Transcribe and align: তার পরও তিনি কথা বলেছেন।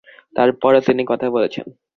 তার 0.35 0.49
পরও 0.61 0.81
তিনি 0.87 1.03
কথা 1.07 1.27
বলেছেন। 1.29 1.65